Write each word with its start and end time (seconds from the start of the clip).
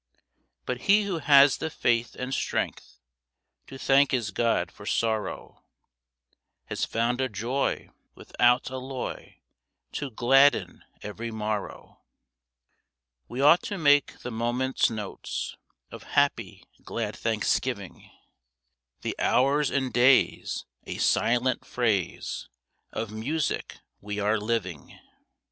But 0.65 0.81
he 0.89 1.03
who 1.03 1.19
has 1.19 1.57
the 1.57 1.69
faith 1.69 2.15
and 2.17 2.33
strength 2.33 2.97
To 3.67 3.77
thank 3.77 4.09
his 4.09 4.31
God 4.31 4.71
for 4.71 4.83
sorrow 4.87 5.63
Has 6.65 6.85
found 6.85 7.21
a 7.21 7.29
joy 7.29 7.91
without 8.15 8.71
alloy 8.71 9.35
To 9.91 10.09
gladden 10.09 10.83
every 11.03 11.29
morrow. 11.29 11.99
We 13.27 13.41
ought 13.41 13.61
to 13.65 13.77
make 13.77 14.17
the 14.21 14.31
moments 14.31 14.89
notes 14.89 15.55
Of 15.91 16.01
happy, 16.01 16.65
glad 16.83 17.15
Thanksgiving; 17.15 18.09
The 19.03 19.15
hours 19.19 19.69
and 19.69 19.93
days 19.93 20.65
a 20.83 20.97
silent 20.97 21.63
phrase 21.63 22.49
Of 22.91 23.11
music 23.11 23.77
we 23.99 24.17
are 24.17 24.39
living. 24.39 24.97